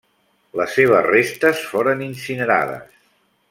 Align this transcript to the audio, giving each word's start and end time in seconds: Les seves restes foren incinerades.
Les 0.61 0.71
seves 0.77 1.05
restes 1.09 1.61
foren 1.75 2.03
incinerades. 2.09 3.01